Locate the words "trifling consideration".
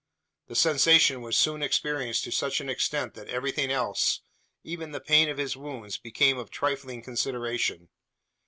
6.49-7.87